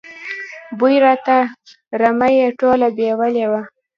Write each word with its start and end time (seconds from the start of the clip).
بوی 0.79 0.95
راته، 1.05 1.37
رمه 1.99 2.27
یې 2.37 2.47
ټوله 2.59 2.87
بېولې 2.97 3.45
وه. 3.51 3.61